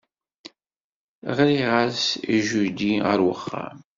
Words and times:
Ɣriɣ-as 1.37 2.01
i 2.35 2.37
Judy 2.47 2.93
ɣer 3.05 3.19
wexxam. 3.25 3.77